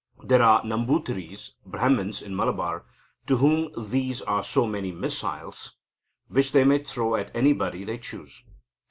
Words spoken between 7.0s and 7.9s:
at anybody